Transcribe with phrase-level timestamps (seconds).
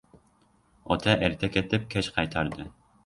[0.95, 2.67] Ota erta ketib, kech qaytardi.